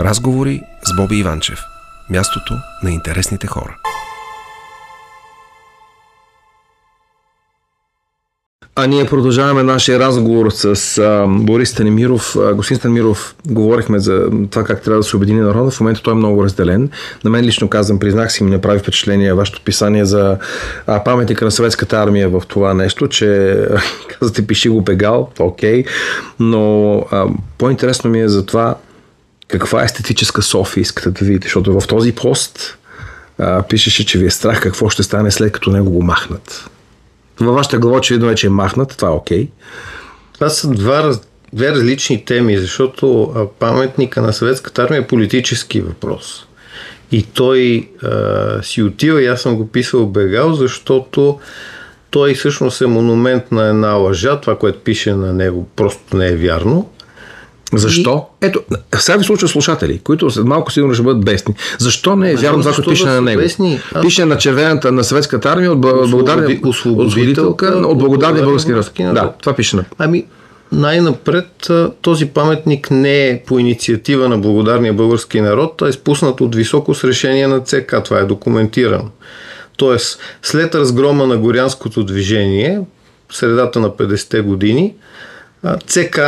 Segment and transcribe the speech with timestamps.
[0.00, 1.58] Разговори с Боби Иванчев.
[2.10, 3.76] Мястото на интересните хора.
[8.76, 12.36] А ние продължаваме нашия разговор с а, Борис Станимиров.
[12.36, 15.70] А, господин Станимиров, говорихме за това как трябва да се обедини народа.
[15.70, 16.90] В момента той е много разделен.
[17.24, 20.38] На мен лично казвам, признах си, ми направи впечатление вашето писание за
[20.86, 23.58] а, паметника на съветската армия в това нещо, че
[24.18, 25.84] казвате пиши го пегал, окей,
[26.40, 27.26] но а,
[27.58, 28.74] по-интересно ми е за това
[29.48, 32.78] каква естетическа София искате да видите, защото в този пост
[33.38, 36.70] а, пишеше, че ви е страх какво ще стане след като него го махнат.
[37.40, 39.44] Във вашата глава очевидно вече е махнат, това е окей.
[39.44, 39.50] Okay.
[40.34, 41.18] Това са два,
[41.52, 46.46] две различни теми, защото паметника на съветската армия е политически въпрос.
[47.12, 51.38] И той а, си отива, и аз съм го писал бегал, защото
[52.10, 56.36] той всъщност е монумент на една лъжа, това, което пише на него, просто не е
[56.36, 56.90] вярно.
[57.74, 58.26] Защо?
[58.42, 58.46] И...
[58.46, 58.60] Ето,
[58.98, 61.54] сега ви случва слушатели, които след малко сигурно ще бъдат бесни.
[61.78, 63.42] Защо не е вярно това, което пише да на него?
[63.42, 63.80] Бесни?
[63.94, 64.02] Аз...
[64.02, 69.14] Пише на червената на съветската армия от благодарния освободителка, от благодарния български народ.
[69.14, 69.84] Да, това пише на.
[69.98, 70.26] Ами,
[70.72, 71.70] най-напред
[72.02, 76.94] този паметник не е по инициатива на благодарния български народ, а е спуснат от високо
[76.94, 77.94] с решение на ЦК.
[78.04, 79.08] Това е документирано.
[79.76, 82.80] Тоест, след разгрома на горянското движение,
[83.28, 84.94] в средата на 50-те години,
[85.86, 86.20] ЦК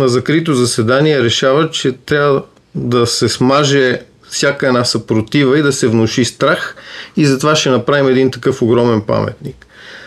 [0.00, 2.42] на закрито заседание решава, че трябва
[2.74, 6.76] да се смаже всяка една съпротива и да се внуши страх
[7.16, 9.66] и затова ще направим един такъв огромен паметник.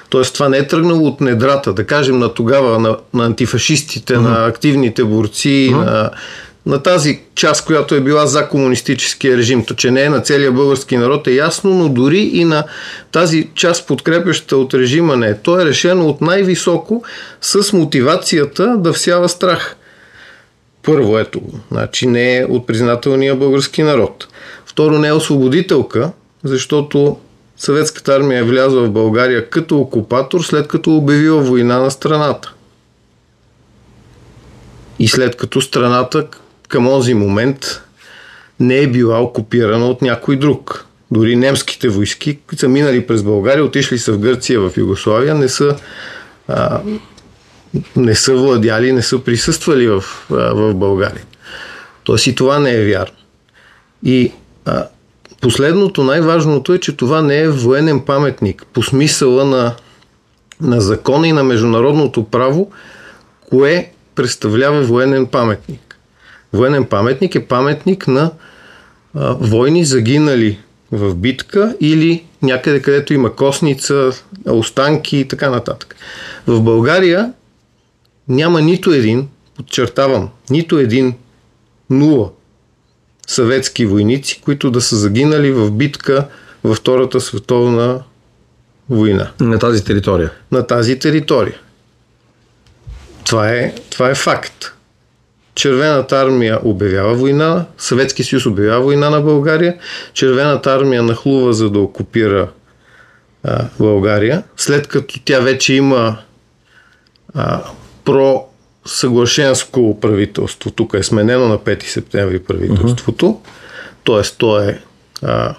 [0.10, 4.22] Тоест това не е тръгнало от недрата, да кажем на тогава, на, на антифашистите, uh-huh.
[4.22, 5.86] на активните борци, uh-huh.
[5.86, 6.10] на,
[6.66, 9.66] на тази част, която е била за комунистическия режим.
[9.66, 12.64] То, че не е на целия български народ е ясно, но дори и на
[13.12, 15.38] тази част подкрепяща от режима не е.
[15.38, 17.04] То е решено от най-високо
[17.42, 19.76] с мотивацията да всява страх.
[20.84, 24.28] Първо, ето, значи не е от признателния български народ.
[24.66, 26.12] Второ, не е освободителка,
[26.44, 27.18] защото
[27.58, 32.54] съветската армия е влязла в България като окупатор, след като обявила война на страната.
[35.00, 36.28] И след като страната
[36.68, 37.82] към този момент
[38.60, 40.86] не е била окупирана от някой друг.
[41.12, 45.50] Дори немските войски, които са минали през България, отишли са в Гърция, в Югославия, не
[45.50, 45.76] са
[46.48, 46.82] а,
[47.96, 51.24] не са владяли, не са присъствали в, в България.
[52.04, 53.16] Тоест и това не е вярно.
[54.04, 54.32] И
[54.66, 54.88] а,
[55.42, 59.76] последното, най-важното е, че това не е военен паметник по смисъла на,
[60.62, 62.72] на закона и на международното право,
[63.50, 65.98] кое представлява военен паметник.
[66.54, 68.32] Военен паметник е паметник на
[69.16, 70.60] а, войни загинали
[70.92, 74.12] в битка или някъде където има косница,
[74.46, 75.96] останки и така нататък.
[76.48, 77.34] В България
[78.28, 81.14] няма нито един, подчертавам, нито един
[81.90, 82.30] нула
[83.28, 86.28] съветски войници, които да са загинали в битка
[86.64, 88.04] във Втората световна
[88.90, 89.32] война.
[89.40, 90.32] На тази територия.
[90.52, 91.60] На тази територия.
[93.26, 94.74] Това е, това е факт.
[95.56, 99.78] Червената армия обявява война, Съветски съюз обявява война на България,
[100.14, 102.50] Червената армия нахлува за да окупира
[103.44, 106.18] а, България, след като тя вече има
[107.34, 107.62] а,
[108.06, 108.46] про
[108.86, 110.72] съглашенско правителство.
[110.72, 113.26] Тук е сменено на 5 септември правителството.
[113.26, 113.50] Uh-huh.
[114.04, 114.82] Тоест, то е
[115.22, 115.56] а,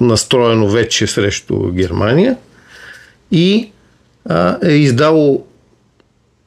[0.00, 2.36] настроено вече срещу Германия
[3.30, 3.70] и
[4.28, 5.44] а, е издало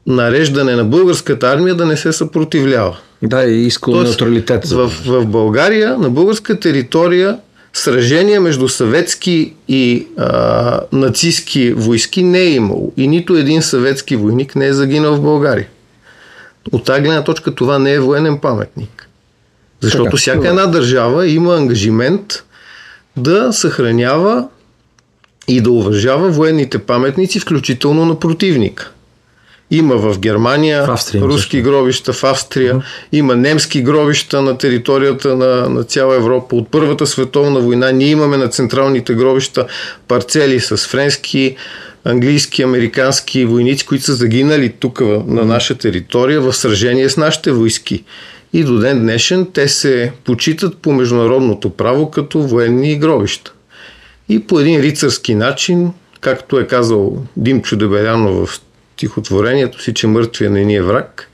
[0.08, 2.98] нареждане на българската армия да не се съпротивлява.
[3.24, 4.68] Да, и искал неутралитет.
[4.68, 7.40] В, в България, на българска територия,
[7.78, 12.94] сражения между съветски и а, нацистски войски не е имало.
[12.98, 15.68] И нито един съветски войник не е загинал в България.
[16.72, 19.10] От тази гледна точка това не е военен паметник.
[19.82, 22.44] Защото така, всяка една държава има ангажимент
[23.18, 24.48] да съхранява
[25.48, 28.92] и да уважава военните паметници, включително на противника.
[29.72, 31.70] Има в Германия в Австрия, руски също.
[31.70, 32.84] гробища, в Австрия, uh-huh.
[33.12, 36.56] има немски гробища на територията на, на цяла Европа.
[36.56, 39.68] От Първата световна война ние имаме на централните гробища
[40.08, 41.56] парцели с френски,
[42.04, 48.04] английски, американски войници, които са загинали тук на наша територия в сражение с нашите войски.
[48.54, 53.54] И до ден днешен те се почитат по международното право като военни гробища.
[54.30, 55.92] И по един рицарски начин,
[56.22, 58.62] както е казал Димчо Дебелянов в
[58.96, 61.30] стихотворението си, че мъртвия не ни е враг,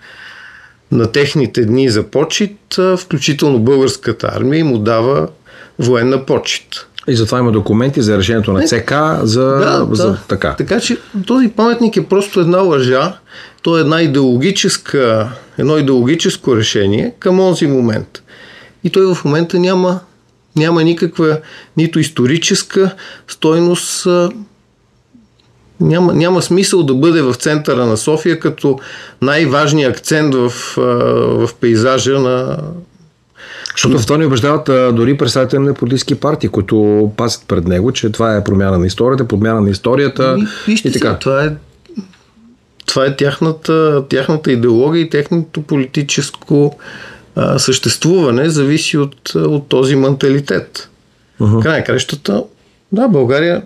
[0.92, 2.58] на техните дни за почет,
[2.98, 5.28] включително българската армия му дава
[5.80, 6.88] военна почет.
[7.08, 10.20] И затова има документи за решението на ЦК за, да, за да.
[10.28, 10.56] така.
[10.58, 10.98] Така че
[11.28, 13.18] този паметник е просто една лъжа.
[13.62, 18.24] То е една идеологическа, едно идеологическо решение към онзи момент.
[18.84, 20.00] и той в момента няма,
[20.56, 21.38] няма никаква
[21.78, 22.96] нито историческа
[23.28, 24.08] стойност,
[25.82, 28.80] няма, няма смисъл да бъде в центъра на София като
[29.22, 32.58] най-важният акцент в, в пейзажа на,
[33.72, 37.92] Защото в това ни убеждават а, дори представители на политически партии, които пасят пред него,
[37.92, 40.38] че това е промяна на историята, подмяна на историята
[40.68, 40.94] И, и така.
[40.94, 41.52] Сега, това е,
[42.86, 46.78] това е тяхната, тяхната идеология и техното политическо
[47.36, 50.90] а, съществуване зависи от, от този менталитет.
[51.42, 51.62] Uh-huh.
[51.62, 52.44] Край на кращата,
[52.92, 53.62] да, България,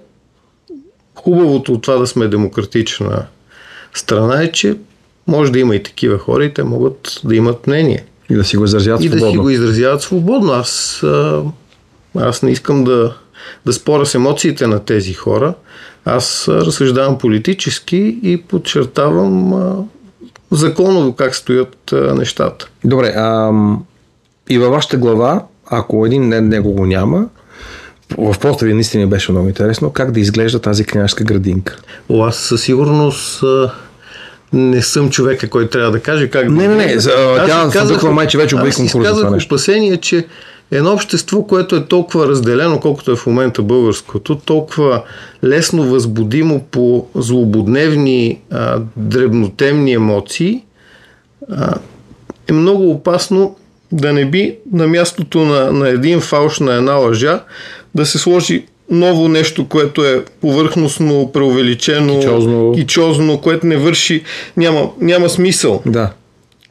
[1.25, 3.25] хубавото от това да сме демократична
[3.93, 4.77] страна е, че
[5.27, 8.05] може да има и такива хора и те могат да имат мнение.
[8.29, 9.31] И да си го изразяват И да свободно.
[9.31, 10.51] си го изразяват свободно.
[10.51, 11.03] Аз,
[12.19, 13.15] аз не искам да,
[13.65, 15.53] да споря с емоциите на тези хора.
[16.05, 19.53] Аз разсъждавам политически и подчертавам
[20.51, 22.69] законово как стоят нещата.
[22.83, 23.85] Добре, ам,
[24.49, 27.27] и във вашата глава, ако един ден него го няма,
[28.17, 31.77] в поста ви наистина беше много интересно, как да изглежда тази княжска градинка.
[32.09, 33.43] О, аз със сигурност
[34.53, 37.05] не съм човека, който трябва да каже как Не, да не, не, Аз
[37.45, 39.55] тя Фандъкова май, че вече обяви конкурс за това нещо.
[39.55, 40.25] опасение, че
[40.71, 45.03] едно общество, което е толкова разделено, колкото е в момента българското, толкова
[45.43, 50.63] лесно възбудимо по злободневни, а, дребнотемни емоции,
[51.51, 51.73] а,
[52.47, 53.55] е много опасно
[53.95, 57.43] да не би на мястото на, на един фалш, на една лъжа,
[57.95, 62.71] да се сложи ново нещо, което е повърхностно, преувеличено, Кичозно.
[62.75, 64.23] кичозно което не върши,
[64.57, 65.81] няма, няма смисъл.
[65.85, 66.11] Да.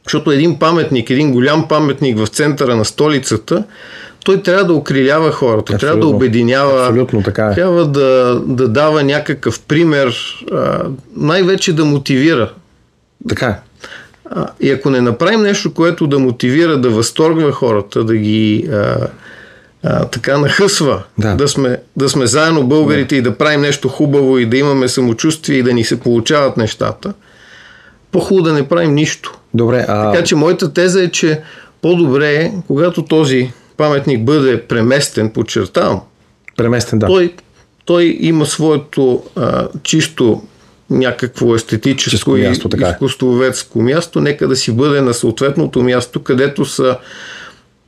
[0.03, 3.63] Защото един паметник, един голям паметник в центъра на столицата,
[4.25, 6.17] той трябва да окрилява хората, трябва да Абсолютно.
[6.17, 7.55] обединява, Абсолютно така е.
[7.55, 10.15] трябва да, да дава някакъв пример,
[11.15, 12.51] най-вече да мотивира.
[13.29, 13.55] Така е.
[14.31, 18.97] А, и ако не направим нещо, което да мотивира, да възторгва хората, да ги а,
[19.83, 21.35] а, така нахъсва, Да.
[21.35, 25.57] да, сме, да сме заедно българите и да правим нещо хубаво и да имаме самочувствие
[25.57, 27.13] и да ни се получават нещата,
[28.11, 29.37] по-хубаво да не правим нищо.
[29.53, 30.11] Добре, а...
[30.11, 31.41] Така че моята теза е, че
[31.81, 36.01] по-добре е, когато този паметник бъде преместен, подчертавам,
[36.57, 37.07] Преместен, да.
[37.07, 37.33] той,
[37.85, 40.43] той има своето а, чисто
[40.89, 42.89] някакво естетическо място, и е.
[42.89, 46.97] изкуствоведско място, нека да си бъде на съответното място, където са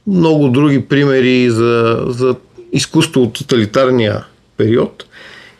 [0.08, 2.36] много други примери за, за
[2.74, 4.26] изкуство от тоталитарния
[4.58, 5.04] период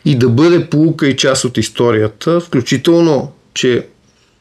[0.04, 3.86] и да бъде полука и част от историята, включително, че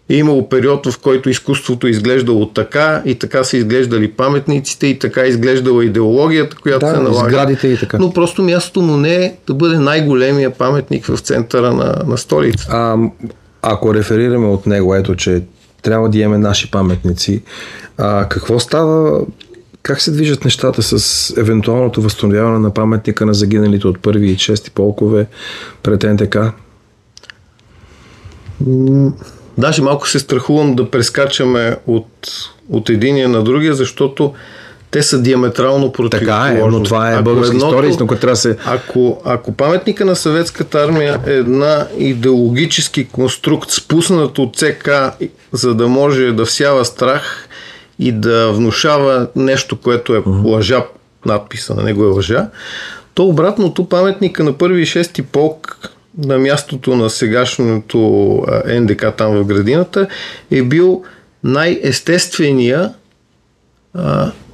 [0.09, 5.25] е имало период, в който изкуството изглеждало така и така са изглеждали паметниците и така
[5.25, 7.29] изглеждала идеологията, която Да, се налага.
[7.29, 7.97] сградите и така.
[7.97, 12.67] Но просто мястото му не е да бъде най-големия паметник в центъра на, на столица.
[12.71, 12.97] А,
[13.61, 15.43] ако реферираме от него, ето, че
[15.81, 17.41] трябва да имаме наши паметници,
[17.97, 19.21] а, какво става,
[19.83, 24.71] как се движат нещата с евентуалното възстановяване на паметника на загиналите от първи и шести
[24.71, 25.27] полкове
[25.83, 26.37] пред НТК?
[29.57, 32.07] Даже малко се страхувам да прескачаме от,
[32.69, 34.33] от единия на другия, защото
[34.91, 36.55] те са диаметрално противоположни.
[36.55, 38.57] Така е, но това е Ако българска едното- история, която трябва се...
[38.65, 44.89] Ако, ако паметника на съветската армия е една идеологически конструкт, спуснат от ЦК,
[45.51, 47.47] за да може да всява страх
[47.99, 50.83] и да внушава нещо, което е лъжа,
[51.25, 52.47] надписа на него е лъжа,
[53.13, 59.45] то обратното паметника на първи и шести полк на мястото на сегашното НДК там в
[59.45, 60.07] градината
[60.51, 61.03] е бил
[61.43, 62.93] най-естествения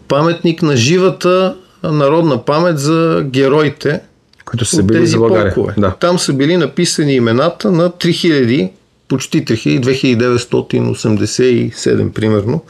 [0.08, 4.02] паметник на живата народна памет за героите
[4.46, 5.54] които са били за България.
[5.54, 5.74] полкове.
[5.78, 5.96] Да.
[6.00, 8.72] Там са били написани имената на 3000,
[9.08, 12.64] почти 3000, 2987 примерно,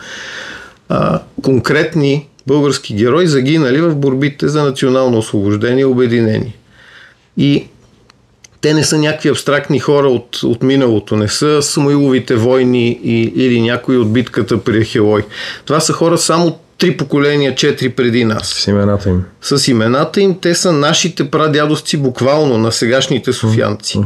[0.90, 6.56] а, конкретни български герои загинали в борбите за национално освобождение и обединение.
[7.38, 7.68] И
[8.64, 13.62] те не са някакви абстрактни хора от, от миналото, не са Самуиловите войни и, или
[13.62, 15.24] някои от битката при Ахелой.
[15.66, 19.24] Това са хора само три поколения, четири преди нас С имената им.
[19.42, 24.00] с имената им, те са нашите прадядовци буквално на сегашните софианци.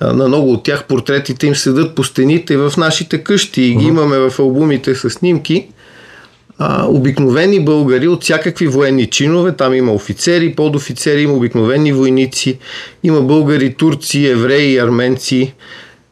[0.00, 3.86] А, На много от тях портретите им седат по стените в нашите къщи и ги
[3.86, 5.68] имаме в албумите с снимки.
[6.58, 12.58] А, обикновени българи от всякакви военни чинове, там има офицери, подофицери, има обикновени войници,
[13.02, 15.54] има българи, турци, евреи, арменци,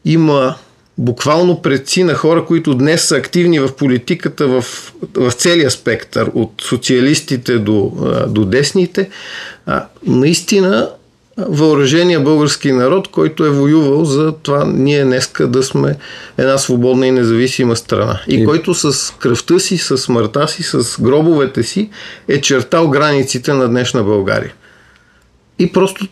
[0.05, 0.55] има
[0.97, 4.65] буквално предци на хора, които днес са активни в политиката в,
[5.15, 7.91] в целия спектър, от социалистите до,
[8.27, 9.09] до десните.
[9.65, 10.89] А, наистина
[11.37, 15.97] въоръжения български народ, който е воювал за това ние днеска да сме
[16.37, 18.21] една свободна и независима страна.
[18.27, 21.89] И, и който с кръвта си, с смъртта си, с гробовете си
[22.27, 24.53] е чертал границите на днешна България.
[25.59, 26.07] И просто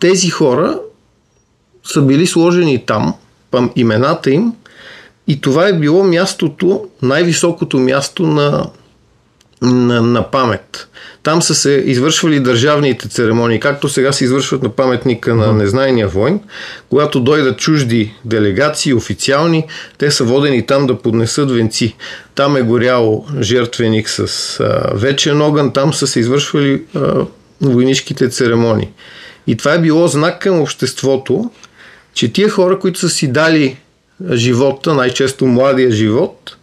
[0.00, 0.78] тези хора
[1.84, 3.14] са били сложени там,
[3.76, 4.52] имената им,
[5.26, 8.66] и това е било мястото, най-високото място на,
[9.64, 10.88] на, на памет.
[11.22, 16.40] Там са се извършвали държавните церемонии, както сега се извършват на паметника на незнайния войн.
[16.90, 19.66] Когато дойдат чужди делегации, официални,
[19.98, 21.96] те са водени там да поднесат венци.
[22.34, 24.20] Там е горял жертвеник с
[24.60, 27.24] а, вечен огън, там са се извършвали а,
[27.60, 28.88] войнишките церемонии.
[29.46, 31.50] И това е било знак към обществото,
[32.14, 33.76] че тия хора, които са си дали
[34.32, 36.56] живота, най-често младия живот,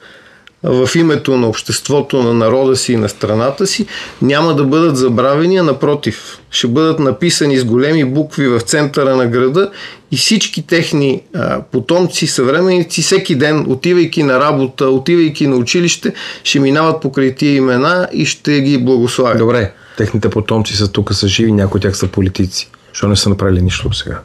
[0.63, 3.85] в името на обществото, на народа си и на страната си,
[4.21, 9.27] няма да бъдат забравени, а напротив, ще бъдат написани с големи букви в центъра на
[9.27, 9.71] града
[10.11, 16.13] и всички техни а, потомци, съвременници, всеки ден, отивайки на работа, отивайки на училище,
[16.43, 19.37] ще минават покрай тия имена и ще ги благославят.
[19.37, 22.69] Добре, техните потомци са тук, са живи, някои от тях са политици.
[22.89, 24.19] Защо не са направили нищо сега?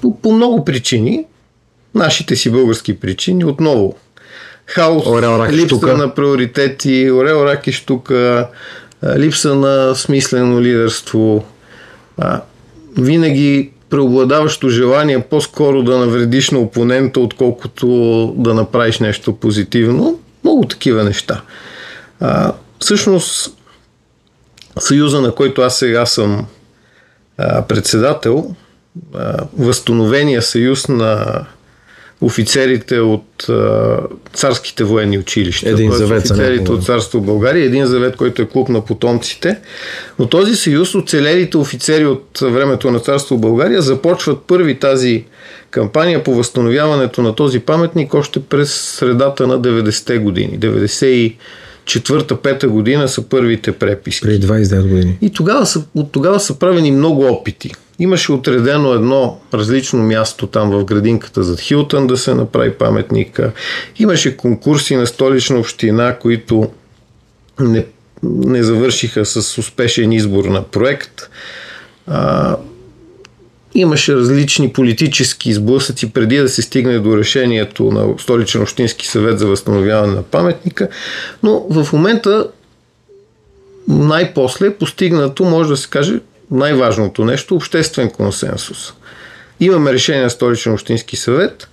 [0.00, 1.24] По, по много причини,
[1.94, 3.94] нашите си български причини, отново
[4.68, 5.96] хаос, Орел, рак, липса штука.
[5.96, 8.48] на приоритети, орел, рак и штука,
[9.16, 11.44] липса на смислено лидерство,
[12.98, 17.88] винаги преобладаващо желание по-скоро да навредиш на опонента, отколкото
[18.36, 20.20] да направиш нещо позитивно.
[20.44, 21.42] Много такива неща.
[22.20, 23.56] А, всъщност,
[24.78, 26.46] съюза, на който аз сега съм
[27.38, 28.54] а, председател,
[29.14, 31.44] а, възстановения съюз на
[32.20, 33.98] офицерите от а,
[34.32, 35.68] царските военни училища.
[35.68, 39.58] Един завет за Офицерите от царство България, един завет, който е клуб на потомците.
[40.18, 45.24] Но този съюз, оцелелите офицери от времето на царство България, започват първи тази
[45.70, 50.58] кампания по възстановяването на този паметник още през средата на 90-те години.
[51.88, 54.26] 94-5 година са първите преписки.
[54.26, 55.18] Преди 29 години.
[55.20, 57.74] И тогава са, от тогава са правени много опити.
[57.98, 63.52] Имаше отредено едно различно място там в градинката зад Хилтън да се направи паметника.
[63.98, 66.70] Имаше конкурси на столична община, които
[67.60, 67.86] не,
[68.22, 71.30] не завършиха с успешен избор на проект.
[72.06, 72.56] А,
[73.74, 79.46] имаше различни политически сблъсъци преди да се стигне до решението на столичен общински съвет за
[79.46, 80.88] възстановяване на паметника.
[81.42, 82.46] Но в момента
[83.88, 86.20] най-после е постигнато, може да се каже,
[86.50, 88.92] най-важното нещо обществен консенсус.
[89.60, 91.68] Имаме решение на Столичен общински съвет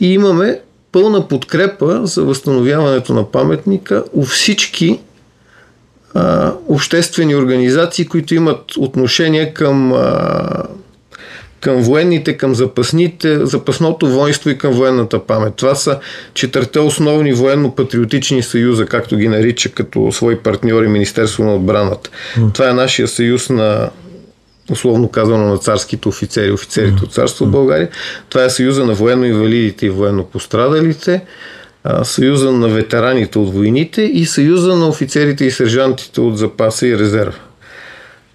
[0.00, 0.60] и имаме
[0.92, 5.00] пълна подкрепа за възстановяването на паметника у всички
[6.14, 10.62] а, обществени организации, които имат отношение към, а,
[11.60, 15.54] към военните, към запасните, запасното воинство и към военната памет.
[15.54, 15.98] Това са
[16.34, 22.10] четирите основни военно-патриотични съюза, както ги нарича като свои партньори Министерство на отбраната.
[22.36, 22.54] Mm.
[22.54, 23.90] Това е нашия съюз на
[24.70, 27.88] условно казано на царските офицери, офицерите от царство България.
[28.28, 31.20] Това е съюза на военно-инвалидите и военно-пострадалите,
[32.02, 37.38] съюза на ветераните от войните и съюза на офицерите и сержантите от запаса и резерва.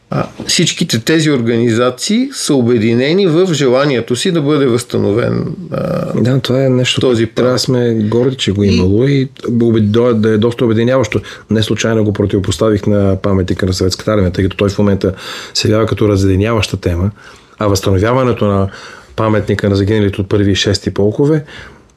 [0.10, 6.66] А, всичките тези организации са обединени в желанието си да бъде възстановен а, Да, това
[6.66, 9.82] е нещо, този трябва да сме горди, че го е имало и, и
[10.14, 11.22] да е доста обединяващо.
[11.50, 15.14] Не случайно го противопоставих на паметника на съветската армия, тъй като той в момента
[15.54, 17.12] се явява като разединяваща тема,
[17.60, 18.70] а възстановяването на
[19.16, 21.44] паметника на загиналите от първи и шести полкове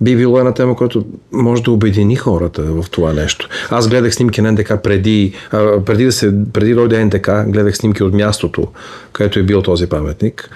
[0.00, 3.49] би било една тема, която може да обедини хората в това нещо.
[3.71, 8.02] Аз гледах снимки на НДК преди, а, преди да се, преди дойде НДК, гледах снимки
[8.02, 8.67] от мястото,
[9.12, 10.50] където е бил този паметник.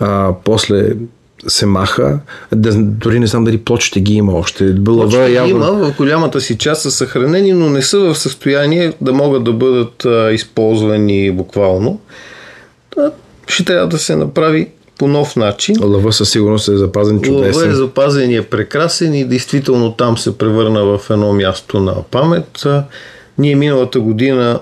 [0.00, 0.92] А, после
[1.48, 2.18] се маха,
[2.54, 4.84] да, дори не знам дали плочите ги има още.
[4.84, 5.50] Плочите явно...
[5.50, 9.52] има, в голямата си част са съхранени, но не са в състояние да могат да
[9.52, 12.00] бъдат а, използвани буквално.
[12.96, 13.12] Да,
[13.46, 15.76] ще трябва да се направи по нов начин.
[15.84, 17.62] Лъва със сигурност е запазен чудесен.
[17.62, 22.02] Лъва е запазен и е прекрасен и действително там се превърна в едно място на
[22.02, 22.66] памет.
[23.38, 24.60] Ние миналата година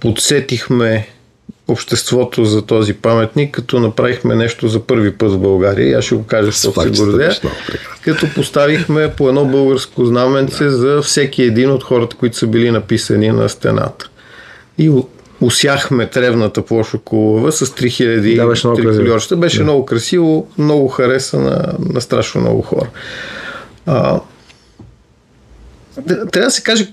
[0.00, 1.08] подсетихме
[1.68, 5.88] обществото за този паметник, като направихме нещо за първи път в България.
[5.88, 7.32] И аз ще го кажа, защото се гордея.
[8.04, 10.70] Като поставихме по едно българско знаменце да.
[10.70, 14.08] за всеки един от хората, които са били написани на стената.
[14.78, 14.90] И
[15.40, 19.36] усяхме тревната площ около с 3000 да, беше много триколиорчета.
[19.36, 19.64] Беше да.
[19.64, 22.88] много красиво, много хареса на, на страшно много хора.
[23.86, 24.20] А,
[26.06, 26.92] трябва да се каже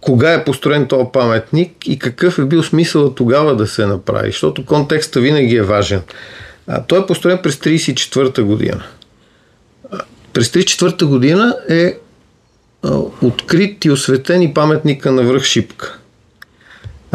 [0.00, 4.66] кога е построен този паметник и какъв е бил смисъл тогава да се направи, защото
[4.66, 6.02] контекста винаги е важен.
[6.66, 8.82] А, той е построен през 1934 година.
[9.90, 10.00] А,
[10.32, 11.98] през 1934 година е
[12.82, 15.98] а, открит и осветен и паметника на връх Шипка.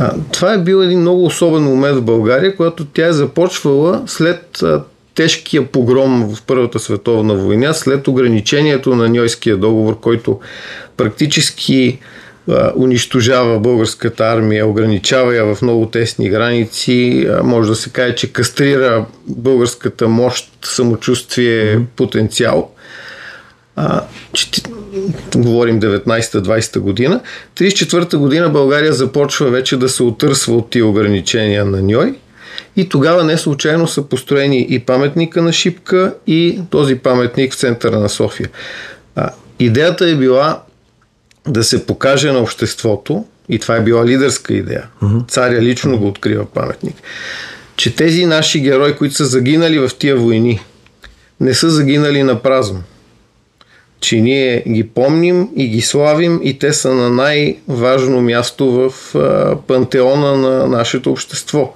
[0.01, 4.61] А, това е бил един много особен момент в България, когато тя е започвала след
[4.63, 4.83] а,
[5.15, 10.39] тежкия погром в Първата световна война, след ограничението на Ньойския договор, който
[10.97, 11.99] практически
[12.75, 19.05] унищожава българската армия, ограничава я в много тесни граници, може да се каже, че кастрира
[19.27, 21.85] българската мощ, самочувствие, mm-hmm.
[21.95, 22.71] потенциал.
[23.75, 24.01] А,
[24.33, 24.49] че,
[25.35, 27.21] говорим 19-20 година.
[27.55, 32.15] 34-та година България започва вече да се отърсва от тия ограничения на Ньой.
[32.75, 37.99] И тогава не случайно са построени и паметника на Шипка и този паметник в центъра
[37.99, 38.49] на София.
[39.15, 40.61] А, идеята е била
[41.47, 45.27] да се покаже на обществото, и това е била лидерска идея, uh-huh.
[45.27, 46.95] царя лично го открива паметник,
[47.75, 50.59] че тези наши герои, които са загинали в тия войни,
[51.39, 52.83] не са загинали на празно.
[54.01, 59.55] Че ние ги помним и ги славим и те са на най-важно място в а,
[59.67, 61.73] пантеона на нашето общество.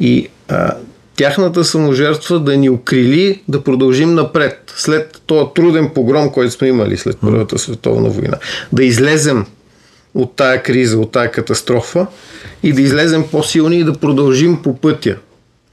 [0.00, 0.74] И а,
[1.16, 6.96] тяхната саможертва да ни укрили да продължим напред, след този труден погром, който сме имали
[6.96, 8.38] след Първата световна война.
[8.72, 9.46] Да излезем
[10.14, 12.06] от тая криза, от тая катастрофа
[12.62, 15.16] и да излезем по-силни и да продължим по пътя.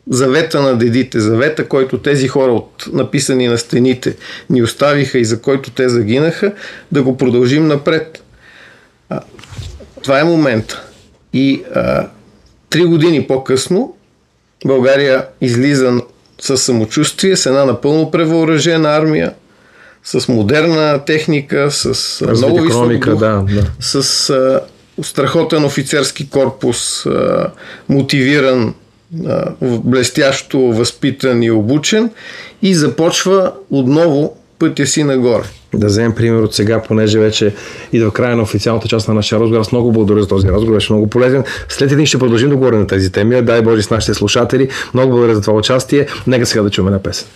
[0.10, 4.16] Завета на дедите, завета, който тези хора от написани на стените
[4.50, 6.54] ни оставиха и за който те загинаха,
[6.92, 8.24] да го продължим напред.
[9.10, 9.20] А,
[10.04, 10.84] това е момента.
[11.34, 12.08] И а,
[12.70, 13.96] три години по-късно
[14.66, 16.02] България излиза
[16.42, 19.34] с самочувствие, с една напълно превъоръжена армия,
[20.04, 21.86] с модерна техника, с
[22.22, 23.72] Развит много висок дух, да, да.
[23.80, 24.62] с а,
[25.04, 27.52] страхотен офицерски корпус, а,
[27.90, 28.74] мотивиран,
[29.62, 32.10] блестящо възпитан и обучен
[32.62, 35.44] и започва отново пътя си нагоре.
[35.74, 37.54] Да вземем пример от сега, понеже вече
[37.94, 39.62] и в края на официалната част на нашия разговор.
[39.62, 41.44] Аз много благодаря за този разговор, беше много полезен.
[41.70, 43.41] След един ще продължим да говорим на тези теми.
[43.41, 44.70] Дай Боже с нашите слушатели.
[44.93, 46.08] Много благодаря за това участие.
[46.28, 47.28] Нека сега да чуем на песен.